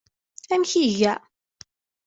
[0.53, 1.13] Amek iga?